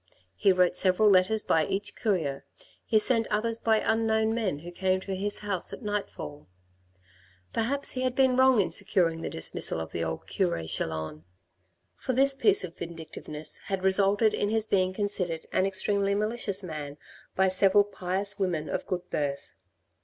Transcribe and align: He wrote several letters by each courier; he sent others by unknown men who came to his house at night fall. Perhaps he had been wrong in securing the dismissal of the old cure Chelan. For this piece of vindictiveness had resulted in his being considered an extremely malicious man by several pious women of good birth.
He 0.35 0.51
wrote 0.51 0.75
several 0.75 1.11
letters 1.11 1.43
by 1.43 1.67
each 1.67 1.95
courier; 1.95 2.43
he 2.83 2.97
sent 2.97 3.27
others 3.27 3.59
by 3.59 3.77
unknown 3.81 4.33
men 4.33 4.57
who 4.65 4.71
came 4.71 4.99
to 5.01 5.13
his 5.15 5.37
house 5.45 5.71
at 5.73 5.83
night 5.83 6.09
fall. 6.09 6.47
Perhaps 7.53 7.91
he 7.91 8.01
had 8.01 8.15
been 8.15 8.35
wrong 8.35 8.59
in 8.59 8.71
securing 8.71 9.21
the 9.21 9.29
dismissal 9.29 9.79
of 9.79 9.91
the 9.91 10.03
old 10.03 10.25
cure 10.25 10.63
Chelan. 10.65 11.23
For 11.95 12.13
this 12.13 12.33
piece 12.33 12.63
of 12.63 12.75
vindictiveness 12.75 13.59
had 13.65 13.83
resulted 13.83 14.33
in 14.33 14.49
his 14.49 14.65
being 14.65 14.91
considered 14.91 15.45
an 15.51 15.67
extremely 15.67 16.15
malicious 16.15 16.63
man 16.63 16.97
by 17.35 17.47
several 17.49 17.83
pious 17.83 18.39
women 18.39 18.69
of 18.69 18.87
good 18.87 19.07
birth. 19.11 19.53